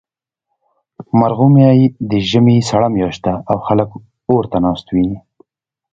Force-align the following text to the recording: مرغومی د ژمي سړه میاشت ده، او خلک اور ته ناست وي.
مرغومی 1.19 1.81
د 2.09 2.11
ژمي 2.29 2.57
سړه 2.69 2.87
میاشت 2.95 3.21
ده، 3.25 3.33
او 3.49 3.57
خلک 3.67 3.89
اور 4.29 4.43
ته 4.51 4.57
ناست 4.65 4.87
وي. 4.95 5.07